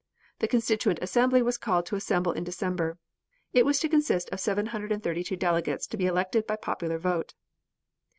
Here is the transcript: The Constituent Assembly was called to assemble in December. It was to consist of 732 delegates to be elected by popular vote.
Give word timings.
The 0.39 0.47
Constituent 0.47 0.97
Assembly 0.99 1.43
was 1.43 1.59
called 1.59 1.85
to 1.85 1.95
assemble 1.95 2.31
in 2.31 2.43
December. 2.43 2.97
It 3.53 3.67
was 3.67 3.77
to 3.81 3.87
consist 3.87 4.31
of 4.31 4.39
732 4.39 5.35
delegates 5.35 5.85
to 5.85 5.95
be 5.95 6.07
elected 6.07 6.47
by 6.47 6.55
popular 6.55 6.97
vote. 6.97 7.35